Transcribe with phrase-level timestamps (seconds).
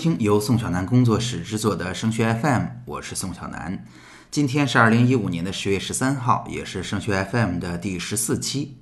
[0.00, 3.84] 听由宋小南工作室制作的升学 FM，我是宋小南。
[4.30, 8.78] 今天是二零一五年的十月十三号，也是升学 FM 的第十四期。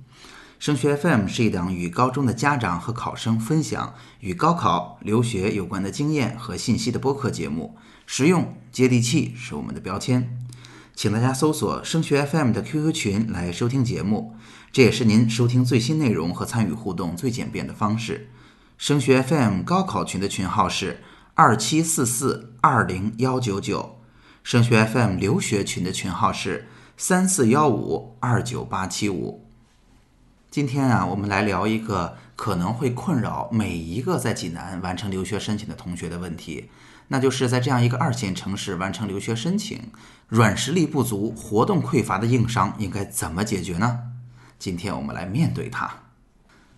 [0.59, 7.75] 升学 FM 是一档与高中的家长和考生分享与高考、留学有关的经验和信息的播客节目，
[8.05, 10.39] 实用接地气是我们的标签。
[10.95, 14.37] 请大家搜索升学 FM 的 QQ 群来收听节目，
[14.71, 18.29] 这也是您收听最新内容和参与互动最简便的方式。
[18.77, 21.03] 升学 FM 高考群的群号是
[21.41, 24.01] 二七四四二零幺九九，
[24.43, 29.47] 升学 FM 留学群的群号是三四幺五二九八七五。
[30.51, 36.69] 今天啊，我们来聊一个可能会困扰每一个在济南完成留学申请的同学的问题，
[37.07, 39.79] 那就是在这样一个二线城市完成留学申请，
[40.27, 43.97] 软实力不足、活动匮乏的硬伤应该怎么解决呢？
[44.57, 45.89] 今天我们来面对它。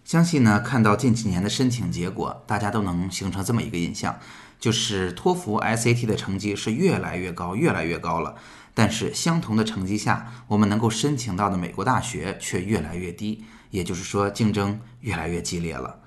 [0.03, 4.19] 相信呢，看到近几年的申请结果，大家都能形成这么一个印象，
[4.59, 8.35] 就是托福、SAT 的成绩是越来越高、越来越高了，
[8.73, 13.45] 但是相同的成绩下，我们能够申请到的美国大学却越来越低。
[13.69, 15.99] 也就是说，竞争越来越激烈了。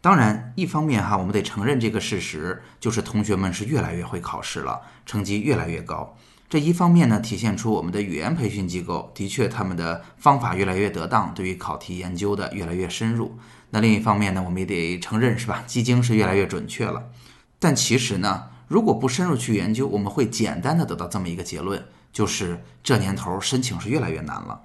[0.00, 6.16] 当然，一方面哈，我们得承认这个事实，就是同学们是越来越会考试了，成绩越来越高。
[6.48, 13.36] 这一方面呢，体现出我们的语言培训机构的确他们的方法越来越得当，对于考题研究的越来越深入。
[13.70, 17.10] 那另一方面呢，我们也得承认是吧，基金是越来越准确了。
[17.58, 24.60] 但其实呢，如果不深入去研究，我们会简单的得到这么一个结论，就是这年头申请是越来越难了。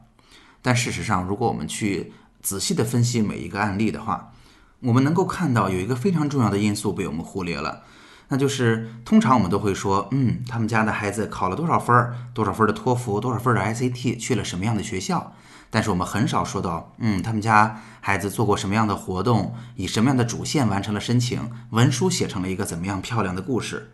[0.61, 4.31] 但事实上，如果我们去仔细的分析每一个案例的话，
[4.81, 7.83] 我们能够看到有一个非常重要的因素被我们忽略了，
[8.33, 15.33] 那就是通常我们都会说，嗯，他们家的孩子考了多少分儿，多少分的托福，多少分的 SAT，去了什么样的学校，
[15.69, 23.91] 但是我们很少说到，嗯，他们家孩子做过什么样的活动，以什么样的主线完成了申请，文书写成了一个怎么样漂亮的故事。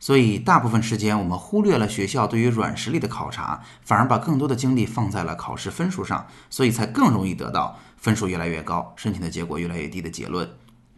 [0.00, 10.48] 所以，大部分时间我们忽略了学校对于软实力的考察，反而把更多的精力放在了考试分数上，所以才更容易得到分数越来越高、申请的结果越来越低的结论。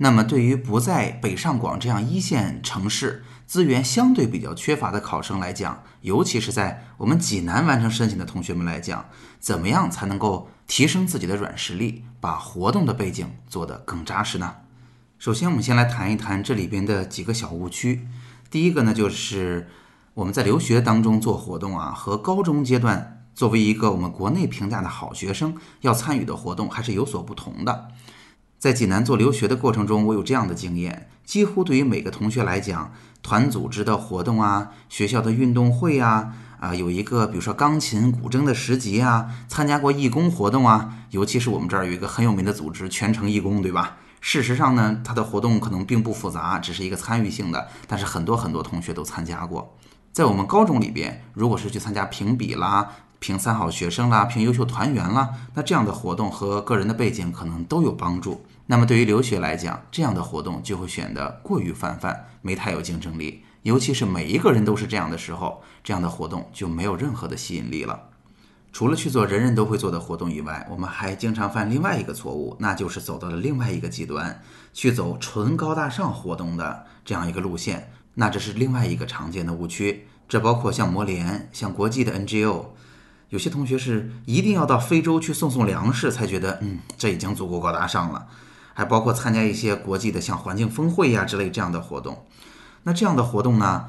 [0.03, 9.05] 那么，对于不在北上广这样一线城市资源相对比较缺乏的考生来讲，尤其是在我们济南完成申请的同学们来讲，
[9.39, 14.55] 怎么样才能够提升自己的软实力，把活动的背景做得更扎实呢？
[15.19, 18.09] 首先，我们先来谈一谈这里边的几个小误区。
[18.51, 19.69] 第一个呢，就是
[20.15, 27.89] 我们在留学当中做活动啊，和高中阶段作为一个我们国内评价的好学生要参与的活动还是有所不同的。
[28.61, 43.97] 在济南做留学的过程中，我有这样的经验：几乎对于每个同学来讲，团组织的活动啊，学校的运动会啊，啊，有一个比如说钢琴、古筝的十级啊，参加过义工活动啊，尤其是我们这儿有一个很有名的组织——全程义工，对吧？
[44.21, 49.75] 事实上呢，他的活动可能并不复杂，只是一个参与性的，但是很多很多同学都参加过。
[50.13, 58.45] 在我们高中里边，如果是去参加评比啦、评三好学生啦、评优秀团员啦，那这样的活动和个人的背景可能都有帮助。
[58.71, 63.43] 那么对于留学来讲，这样的活动就会显得过于泛泛，没太有竞争力。
[63.63, 68.01] 尤其是每一个人都是这样的时候，这样的活动就没有任何的吸引力了。
[68.73, 74.41] 除了去做人人都会做的活动以外，我们还经常犯另外一个错误，那就是走到了另外一个极端，
[74.73, 77.91] 去走纯高大上活动的这样一个路线。
[78.15, 80.07] 那这是另外一个常见的误区。
[80.29, 82.67] 这包括像摩联、像国际的 NGO，
[83.31, 88.29] 有些同学是一定要到非洲去送送粮食才觉得，嗯，这已经足够高大上了。
[88.75, 92.27] 还包括参加一些国际的像环境峰会呀之类这样的活动。
[92.85, 93.89] 那这样的活动呢，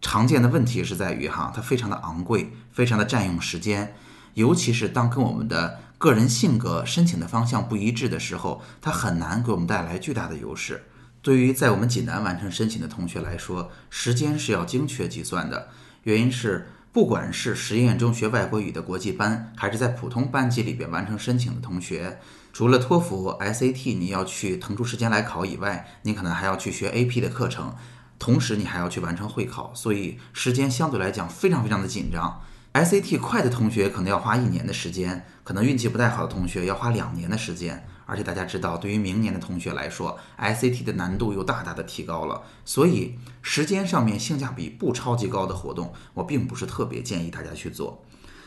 [0.00, 3.94] 常见的问题是在于哈，它非常的昂贵，非常的占用时间。
[4.34, 10.84] 尤其是当跟我们的个人性格、申请的方向不一致的时候，它很难给我们带来巨大的优势。
[11.20, 15.68] 对于在我们济南完成申请的同学来说，时间是要精确计算的。
[16.02, 22.18] 原因是，不管是实验中学外国语的国际班，还是在普通班级里边完成申请的同学，
[22.52, 27.74] 除了托福、SAT 你要去腾出时间来考以外，你可能还要去学 AP 的课程，
[28.18, 32.42] 同时你还要去完成会考，所以时间相对来讲非常非常的紧张。
[32.74, 37.86] SAT 快的同学可能要花一年的时间，可能运气不太好的同学要花两年的时间。
[38.04, 42.42] 而且大家知道，对于明年的同学来说，SAT 的难度又大大的提高了。
[42.64, 48.04] 所以时间上面性价比不超级高的活动，我并不是特别建议大家去做。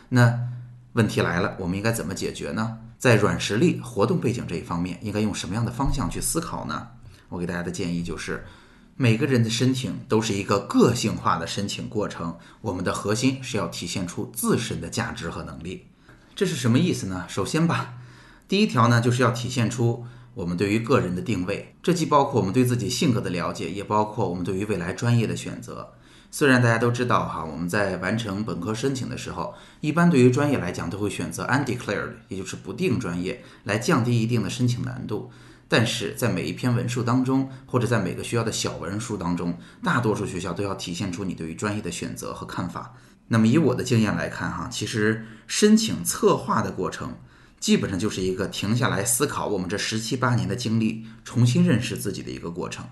[0.10, 0.40] 那
[0.96, 2.78] 问题来了，我们应该怎么解决呢？
[2.98, 6.88] 在软实力、活动背景这一方面，应该用什么样的方向去思考呢？
[7.30, 8.44] 我给大家的建议就是。
[8.98, 15.88] 每个人的申请都是一个个性化的申请过程，我们的核心是要体现出自身的价值和能力。
[16.34, 17.26] 这是什么意思呢？
[17.28, 17.96] 首先吧，
[18.48, 25.92] 第一条呢，就是要体现出我们对于个人的定位，这既包括我们对自己性格的了解，也包括我们对于未来专业的选择。
[26.38, 35.32] 虽然大家都知道哈，我们在完成本科申请的时候，一般对于专业来讲都会选择 undeclared，也就是不定专业，来降低一定的申请难度。
[35.70, 42.94] 但是在每一篇文书当中，或者在每个学校的小文书当中，大多数学校都要体现出你对于专业的选择和看法。
[43.30, 47.16] 那么以我的经验来看哈，其实申请策划的过程，
[47.62, 52.86] 基本上就是一个停下来思考我们这十七八年的经历，重新认识自己的一个过程。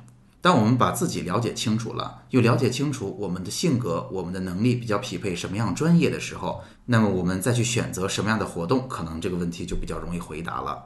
[0.44, 10.84] 当我们把自己了解清楚了，又了解清楚我们的性格、我们的能力比较匹配什么样专业的时候，那么我们再去选择什么样的活动，可能这个问题就比较容易回答了。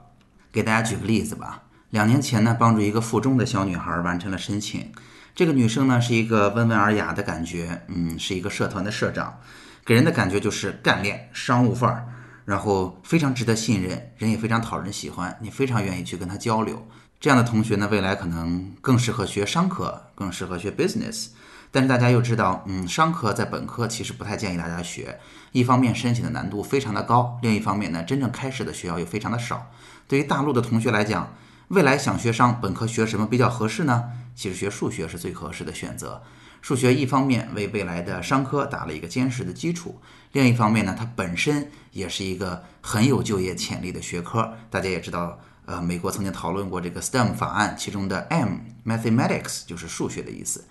[0.51, 4.92] 给大家举个例子吧，两年前呢，帮助一个附中的小女孩完成了申请。
[5.33, 9.39] 这个女生呢，是一个温文尔雅的感觉，嗯，是一个社团的社长，
[9.83, 12.07] 给人的感觉就是干练、商务范儿，
[12.45, 16.88] 然后非常值得信任，人也非常讨人喜欢，你非常愿意去跟她交流。
[17.19, 21.30] 这样的同学呢，未来可能更适合学商科，更适合学 business。
[21.72, 25.19] 但是大家又知道，嗯，商科在本科其实不太建议大家学。
[25.52, 29.72] 一方面申请的难度非常的高，另一方面呢，真正开始的学校又非常的少。
[30.08, 31.34] 对于大陆的同学来讲，
[31.69, 34.06] 未来想学商，本科学什么比较合适呢？
[34.36, 36.22] 其实学数学是最合适的选择。
[36.62, 40.00] 数学一方面为未来的商科打了一个坚实的基础，
[40.34, 44.54] 另一方面呢，它本身也是一个很有就业潜力的学科。
[44.69, 45.40] 大家也知道。
[45.68, 50.64] 呃，美国曾经讨论过这个 STEM 法案，其中的 M（Mathematics） 就是数学的意思。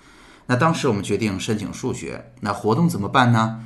[0.46, 3.60] 那当时我们决定申请数学，那活动怎么办呢？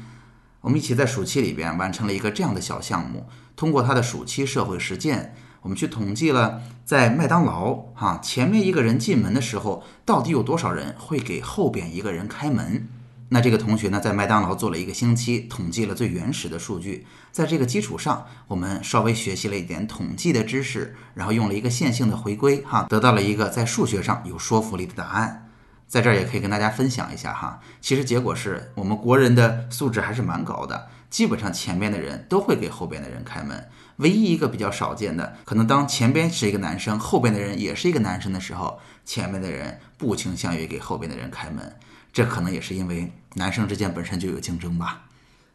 [0.62, 3.28] 我们一起在暑期里边完成了一个这样的小项目。
[3.54, 12.88] 通过他的暑期社会实践，我们去统计了在麦当劳哈前面一个人进门的时候，到底有多少人会给后边一个人开门。
[13.32, 17.06] 那这个同学呢，在麦当劳做了一个星期，统计了最原始的数据。
[17.30, 25.48] 在这个基础上，我们稍微学习了一点统计的知识，然后用了一个线性的回归，哈，得到了一个在数学上有说服力的答案。
[25.86, 33.68] 在这儿也可以跟大家分享一下哈，其实结果是我们国人的素质还是蛮高的，基本上前面的人都会给后边的人开门。
[33.98, 41.76] 唯一一个比较少见的，可能当前边是一个男生，后边的人也是一个男生的时候，前面的人不倾向于给后边的人开门。
[42.12, 45.06] 这可能也是因为男生之间本身就有竞争吧。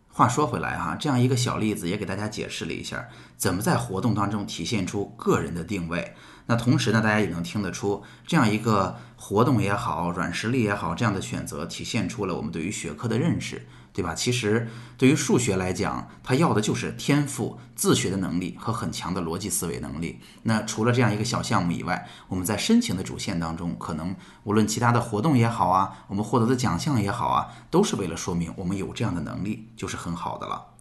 [0.07, 6.15] 话说回来哈，这样一个小例子也给大家解释了一下，怎么在活动当中体现出个人的定位。
[6.45, 13.67] 那同时呢，大家也能听得出，这样一个活动也好，软实力也好，这样的选择体现出了我们对于学科的认识。
[13.95, 14.13] 对吧？
[14.13, 20.19] 其实对于数学来讲，它要的就是天赋、自学的能力和很强的逻辑思维能力。
[20.43, 24.13] 那除了这样一个小项目以外，我们在申请的主线当中，可能
[24.43, 30.73] 无论其他的活动也好啊，我们获得的奖项也好啊，都是为了说明我们有这样的能力，就是很好的了。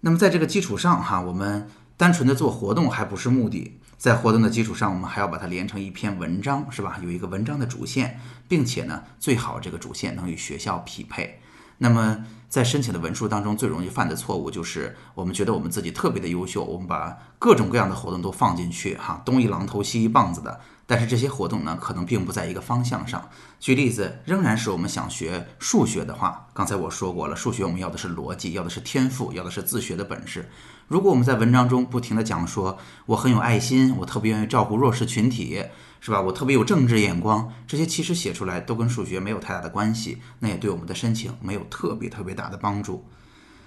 [0.00, 6.98] 那么在这个基础上哈，我们单纯的做活动还不是目的，在活动的基础上，我们还要把它连成一篇文章，是吧？
[7.00, 11.40] 有一个文章的主线，并且呢，最好这个主线能与学校匹配。
[11.78, 20.60] 那么，在申请的文书当中，最容易犯的错误就是，我们觉得我们自己特别的优秀，我们把各种各样的活动都放进去，哈，东一榔头西一棒子的。
[20.88, 23.28] 但是这些活动呢，可能并不在一个方向上。
[23.58, 30.48] 举例子，仍然是我们想学数学的话，刚才我说过了，数学我们要的是逻辑，要的是天赋，要的是自学的本事。
[30.86, 35.64] 如果我们在文章中不停的讲说，我很有爱心，我特别愿意照顾弱势群体。
[36.06, 36.20] 是吧？
[36.20, 43.04] 我特别有政治眼光，这些其实写出来都跟数学没有太大的关系，那也对我们的申请没有特别特别大的帮助。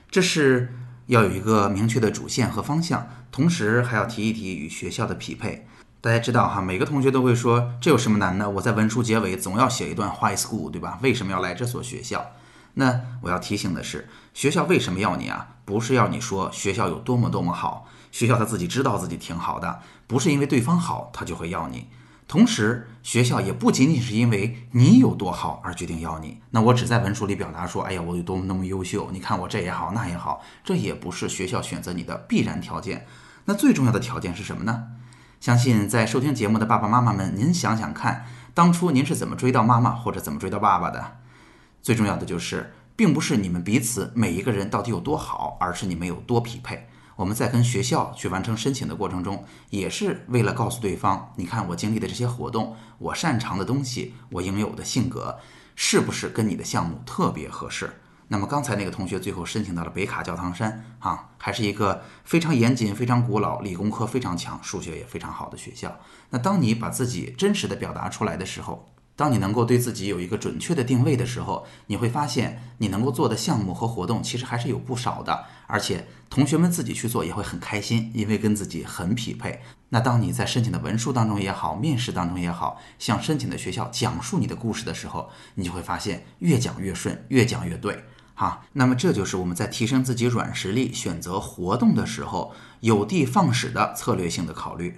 [0.09, 0.73] 这是
[1.07, 5.67] 要有一个明确的主线和方向，同时还要提一提与学校的匹配。
[5.99, 8.49] 大家知道哈，每个同学都会说这有什么难的？
[8.49, 10.97] 我在文书结尾总要写一段 Why School，对吧？
[11.01, 12.25] 为什么要来这所学校？
[12.75, 15.55] 那我要提醒的是，学校为什么要你啊？
[15.65, 21.89] 不是要你说学校有多么多么好，学校他自己知道自己挺好的，不是因为对方好他就会要你。
[22.29, 26.39] 同时，学校也不仅仅是因为你有多好而决定要你。
[26.51, 33.07] 那我只在文书里表达说，哎呀，我有多么那么优秀，你看我这也好那也好，这也不是学校选择你的必然条件。
[33.45, 34.89] 那最重要的条件是什么呢？
[35.39, 41.17] 相信在收听节目的爸爸妈妈们，您想想看，当初您是怎么追到妈妈或者怎么追到爸爸的？
[41.81, 46.87] 最重要的就是，并不是你们彼此每一个人到底有多好，而是你们有多匹配。
[47.19, 55.37] 我们在跟学校去完成申请的过程中，也是为了告诉对方，你看我经历的这些活动，我擅长的东西，我应有的性格，
[55.75, 57.99] 是不是跟你的项目特别合适？
[58.29, 65.93] 那么刚才那个同学最后申请到了北卡教堂山，啊，还是一个非常严谨、非常古老、理工科非常强、数学也非常好的学校。
[66.29, 68.87] 那当你把自己真实的表达出来的时候，
[69.19, 79.59] 当你能够对自己有一个准确的定位的时候，你会发现你能够做的项目和活动其实还是有不少的，而且同学们自己去做也会很开心，因为跟自己很匹配。
[79.89, 88.01] 那当你在申请的文书当中也好，面试当中也好，向申请的学校讲述你的故事的时候，你就会发现越讲越顺，越讲越对。
[88.35, 94.97] 哈，那么这就是我们在提升自己软实力、选择活动的时候有的放矢的策略性的考虑。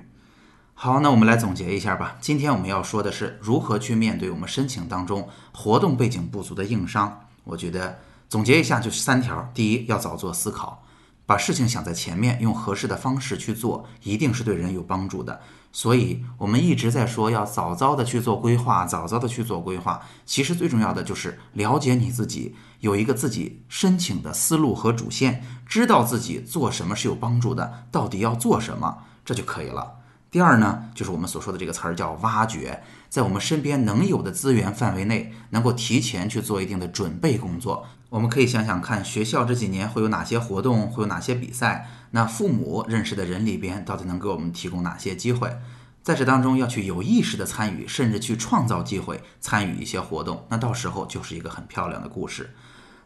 [0.83, 2.17] 好，那我们来总结一下吧。
[2.19, 7.27] 今天我们要说的是如何去面对我们申请当中活动背景不足的硬伤。
[7.43, 10.83] 我觉得总结一下就是三条：第一，要早做思考，
[11.27, 15.39] 把事情想在前面，用合适的方式去做，一定是对人有帮助的。
[15.71, 20.01] 所以，我们一直在说要早早的去做规划，早早的去做规划。
[20.25, 30.00] 其实最重要的就是了解你自己，有一个自己申请的思路和主线，知道自己做什么是有帮助的，到底要做什么，这就可以了。
[30.31, 37.85] 第二呢，就是我们所说的这个词儿叫挖掘，在我们身边能有的资源范围内，能够提前去做一定的准备工作。
[38.07, 41.85] 我们可以想想看，学校这几年会有哪些活动，会有哪些比赛？
[42.11, 45.57] 那父母认识的人里边，到底能给我们提供哪些机会？
[46.01, 50.45] 在这当中要去有意识的参与，甚至去创造机会，参与一些活动。
[50.47, 52.55] 那到时候就是一个很漂亮的故事。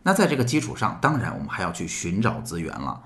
[0.04, 3.02] 那在这个基础上，当然我们还要去寻找资源了。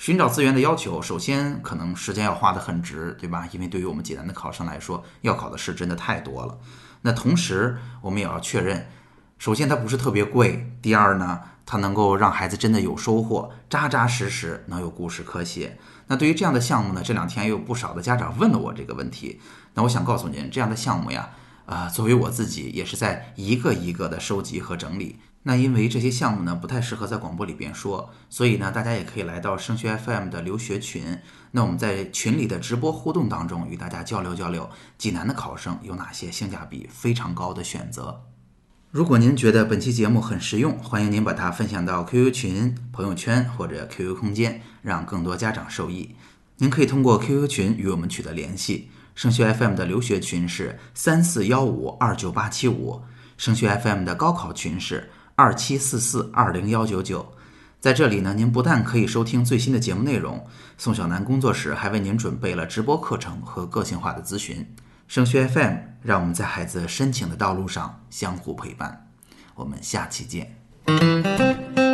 [0.00, 3.46] 寻找资源的要求，首先可能时间要花得很值，对吧？
[3.52, 6.56] 因为对于我们济南的考生来说，要考的试真的太多了。
[7.02, 8.88] 那同时，我们也要确认，
[9.36, 15.78] 首先它不是特别贵，第二呢，它能够让孩子真的有收获，扎扎实实能有故事可写。
[16.06, 19.38] 那对于这样的项目呢，这两天也有不少的家长问了我这个问题。
[19.74, 21.28] 那我想告诉您，这样的项目呀，
[21.66, 25.18] 啊，作为我自己也是在一个一个的收集和整理。
[25.42, 31.18] 那因为这些项目呢不太适合在广播里边说，所以呢大家也可以来到升学 FM 的留学群。
[31.52, 34.68] 那我们在群里的直播互动当中与大家交流交流，
[34.98, 38.20] 济南的考生有哪些性价比非常高的选择？
[38.90, 46.16] 如果您觉得本期节目很实用，欢迎您把它分享到 QQ 群、朋友圈或者 QQ 空间，让更多家长受益。
[46.58, 48.90] 您可以通过 QQ 群与我们取得联系。
[49.14, 53.02] 升学 FM 的留学群是三四幺五二九八七五，
[53.36, 55.10] 升学 FM 的高考群是。
[55.40, 57.32] 二七四四二零幺九九，
[57.80, 64.66] 在这里呢，您不但可以收听最新的节目内容，宋小楠工作室还为您准备了直播课程和个性化的咨询。
[65.08, 69.08] 升学 FM，让我们在孩子申请的道路上相互陪伴。
[69.54, 71.89] 我们下期见。